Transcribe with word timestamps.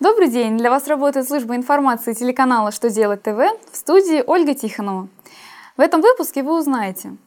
Добрый 0.00 0.28
день! 0.28 0.56
Для 0.56 0.70
вас 0.70 0.88
работает 0.88 1.28
служба 1.28 1.54
информации 1.56 2.14
телеканала 2.14 2.72
«Что 2.72 2.88
делать 2.88 3.22
ТВ» 3.22 3.36
в 3.70 3.76
студии 3.76 4.24
Ольга 4.26 4.54
Тихонова. 4.54 5.08
В 5.76 5.80
этом 5.82 6.00
выпуске 6.00 6.42
вы 6.42 6.58
узнаете, 6.58 7.18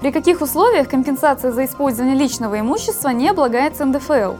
при 0.00 0.10
каких 0.10 0.40
условиях 0.40 0.88
компенсация 0.88 1.52
за 1.52 1.66
использование 1.66 2.16
личного 2.16 2.58
имущества 2.58 3.10
не 3.10 3.28
облагается 3.28 3.84
НДФЛ, 3.84 4.36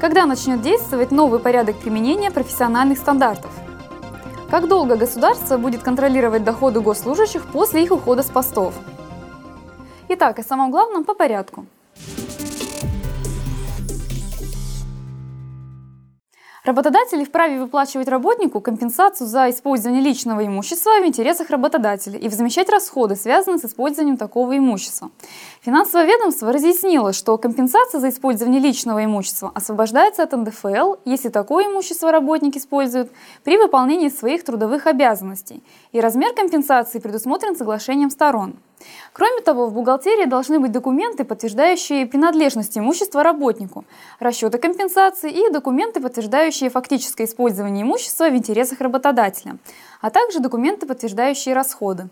когда 0.00 0.24
начнет 0.24 0.62
действовать 0.62 1.10
новый 1.10 1.40
порядок 1.40 1.80
применения 1.80 2.30
профессиональных 2.30 2.98
стандартов, 2.98 3.50
как 4.48 4.68
долго 4.68 4.94
государство 4.94 5.56
будет 5.56 5.82
контролировать 5.82 6.44
доходы 6.44 6.78
госслужащих 6.78 7.44
после 7.46 7.82
их 7.82 7.90
ухода 7.90 8.22
с 8.22 8.30
постов. 8.30 8.72
Итак, 10.10 10.38
о 10.38 10.44
самом 10.44 10.70
главном 10.70 11.02
по 11.02 11.14
порядку– 11.14 11.66
Работодатели 16.66 17.22
вправе 17.22 17.60
выплачивать 17.60 18.08
работнику 18.08 18.60
компенсацию 18.60 19.28
за 19.28 19.48
использование 19.50 20.02
личного 20.02 20.44
имущества 20.44 21.00
в 21.00 21.06
интересах 21.06 21.50
работодателя 21.50 22.18
и 22.18 22.28
возмещать 22.28 22.68
расходы, 22.68 23.14
связанные 23.14 23.60
с 23.60 23.64
использованием 23.64 24.16
такого 24.16 24.58
имущества. 24.58 25.12
Финансовое 25.60 26.06
ведомство 26.06 26.52
разъяснило, 26.52 27.12
что 27.12 27.38
компенсация 27.38 28.00
за 28.00 28.08
использование 28.08 28.60
личного 28.60 29.04
имущества 29.04 29.52
освобождается 29.54 30.24
от 30.24 30.32
НДФЛ, 30.32 30.96
если 31.04 31.28
такое 31.28 31.66
имущество 31.66 32.10
работник 32.10 32.56
использует 32.56 33.12
при 33.44 33.58
выполнении 33.58 34.08
своих 34.08 34.42
трудовых 34.42 34.88
обязанностей, 34.88 35.62
и 35.92 36.00
размер 36.00 36.34
компенсации 36.34 36.98
предусмотрен 36.98 37.54
соглашением 37.54 38.10
сторон. 38.10 38.56
Кроме 39.12 39.40
того, 39.40 39.66
в 39.66 39.72
бухгалтерии 39.72 40.26
должны 40.26 40.60
быть 40.60 40.72
документы, 40.72 41.24
подтверждающие 41.24 42.06
принадлежность 42.06 42.76
имущества 42.76 43.22
работнику, 43.22 43.84
расчеты 44.20 44.58
компенсации 44.58 45.30
и 45.30 45.50
документы, 45.50 46.00
подтверждающие 46.00 46.70
фактическое 46.70 47.26
использование 47.26 47.82
имущества 47.82 48.28
в 48.28 48.36
интересах 48.36 48.80
работодателя, 48.80 49.56
а 50.00 50.10
также 50.10 50.40
документы, 50.40 50.86
подтверждающие 50.86 51.54
расходы. 51.54 52.08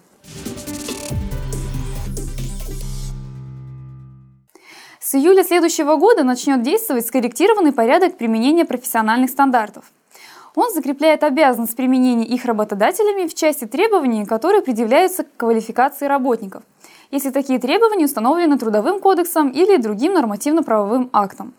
С 5.00 5.14
июля 5.14 5.44
следующего 5.44 5.96
года 5.96 6.24
начнет 6.24 6.62
действовать 6.62 7.06
скорректированный 7.06 7.72
порядок 7.72 8.16
применения 8.16 8.64
профессиональных 8.64 9.28
стандартов. 9.28 9.84
Он 10.54 10.72
закрепляет 10.72 11.24
обязанность 11.24 11.74
применения 11.74 12.26
их 12.26 12.44
работодателями 12.44 13.26
в 13.26 13.34
части 13.34 13.64
требований, 13.64 14.24
которые 14.24 14.62
предъявляются 14.62 15.24
к 15.24 15.36
квалификации 15.36 16.06
работников, 16.06 16.62
если 17.10 17.30
такие 17.30 17.58
требования 17.58 18.04
установлены 18.04 18.56
Трудовым 18.56 19.00
кодексом 19.00 19.48
или 19.48 19.76
другим 19.78 20.14
нормативно-правовым 20.14 21.10
актом. 21.12 21.54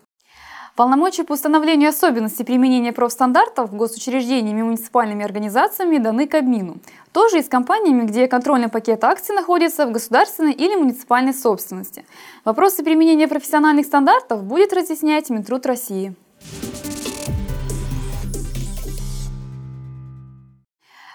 Полномочия 0.75 1.23
по 1.23 1.33
установлению 1.33 1.89
особенностей 1.89 2.43
применения 2.43 2.91
профстандартов 2.91 3.73
госучреждениями 3.73 4.59
и 4.59 4.63
муниципальными 4.63 5.23
организациями 5.23 5.99
даны 5.99 6.27
Кабмину. 6.27 6.79
Тоже 7.13 7.39
и 7.39 7.43
с 7.43 7.47
компаниями, 7.47 8.05
где 8.05 8.27
контрольный 8.27 8.67
пакет 8.67 9.05
акций 9.05 9.33
находится 9.33 9.87
в 9.87 9.93
государственной 9.93 10.51
или 10.51 10.75
муниципальной 10.75 11.33
собственности. 11.33 12.05
Вопросы 12.43 12.83
применения 12.83 13.29
профессиональных 13.29 13.85
стандартов 13.85 14.43
будет 14.43 14.73
разъяснять 14.73 15.29
Минтруд 15.29 15.65
России. 15.65 16.13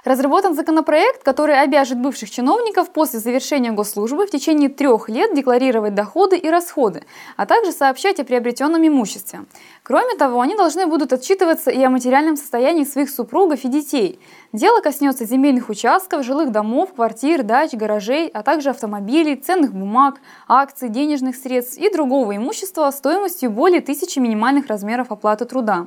Разработан 0.05 0.55
законопроект, 0.55 1.23
который 1.23 1.61
обяжет 1.61 1.99
бывших 1.99 2.31
чиновников 2.31 2.91
после 2.91 3.19
завершения 3.19 3.71
госслужбы 3.73 4.27
в 4.27 4.31
течение 4.31 4.71
трех 4.71 5.11
лет 5.11 5.35
декларировать 5.35 5.95
доходы 5.95 6.39
и 6.39 6.49
расходы, 6.49 7.05
а 7.37 7.45
также 7.45 7.73
сообщать 7.73 8.19
о 8.19 8.25
приобретенном 8.25 8.87
имуществе. 8.87 9.41
Кроме 9.83 10.17
того, 10.17 10.41
они 10.41 10.57
должны 10.57 10.87
будут 10.87 11.13
отчитываться 11.13 11.71
и 11.71 11.83
о 11.83 11.91
материальном 11.91 12.37
состоянии 12.37 12.85
своих 12.85 13.11
супругов 13.11 13.65
и 13.65 13.69
детей. 13.69 14.19
Дело 14.53 14.81
коснется 14.81 15.25
земельных 15.27 15.69
участков, 15.69 16.25
жилых 16.25 16.51
домов, 16.51 16.93
квартир, 16.95 17.45
дач, 17.45 17.73
гаражей, 17.73 18.27
а 18.27 18.43
также 18.43 18.71
автомобилей, 18.71 19.37
ценных 19.37 19.73
бумаг, 19.73 20.21
акций, 20.49 20.89
денежных 20.89 21.37
средств 21.37 21.79
и 21.79 21.89
другого 21.89 22.37
имущества 22.37 22.91
стоимостью 22.91 23.51
более 23.51 23.81
тысячи 23.81 24.19
минимальных 24.19 24.67
размеров 24.67 25.13
оплаты 25.13 25.45
труда. 25.45 25.87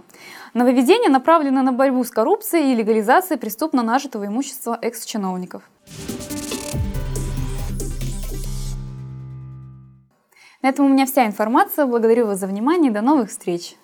Нововведение 0.53 1.09
направлено 1.09 1.61
на 1.61 1.73
борьбу 1.73 2.05
с 2.05 2.09
коррупцией 2.09 2.71
и 2.71 2.75
легализацией 2.75 3.37
преступно 3.37 3.83
нажитого 3.83 4.27
имущества 4.27 4.79
экс-чиновников. 4.81 5.63
На 10.61 10.69
этом 10.69 10.85
у 10.85 10.89
меня 10.89 11.05
вся 11.05 11.25
информация. 11.25 11.85
Благодарю 11.85 12.27
вас 12.27 12.39
за 12.39 12.47
внимание 12.47 12.89
до 12.89 13.01
новых 13.01 13.29
встреч! 13.29 13.75